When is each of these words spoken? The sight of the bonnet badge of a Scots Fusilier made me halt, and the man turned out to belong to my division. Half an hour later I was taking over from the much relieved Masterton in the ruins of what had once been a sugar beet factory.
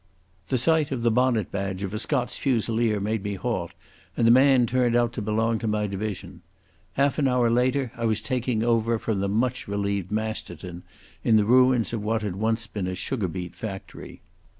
The 0.47 0.57
sight 0.57 0.89
of 0.91 1.03
the 1.03 1.11
bonnet 1.11 1.51
badge 1.51 1.83
of 1.83 1.93
a 1.93 1.99
Scots 1.99 2.35
Fusilier 2.35 2.99
made 2.99 3.21
me 3.21 3.35
halt, 3.35 3.73
and 4.17 4.25
the 4.25 4.31
man 4.31 4.65
turned 4.65 4.95
out 4.95 5.13
to 5.13 5.21
belong 5.21 5.59
to 5.59 5.67
my 5.67 5.85
division. 5.85 6.41
Half 6.93 7.19
an 7.19 7.27
hour 7.27 7.51
later 7.51 7.91
I 7.95 8.05
was 8.05 8.19
taking 8.19 8.63
over 8.63 8.97
from 8.97 9.19
the 9.19 9.29
much 9.29 9.67
relieved 9.67 10.11
Masterton 10.11 10.81
in 11.23 11.35
the 11.35 11.45
ruins 11.45 11.93
of 11.93 12.01
what 12.03 12.23
had 12.23 12.37
once 12.37 12.65
been 12.65 12.87
a 12.87 12.95
sugar 12.95 13.27
beet 13.27 13.55
factory. 13.55 14.21